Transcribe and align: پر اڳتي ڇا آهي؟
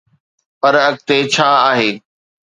پر 0.59 0.73
اڳتي 0.87 1.17
ڇا 1.33 1.49
آهي؟ 1.69 1.89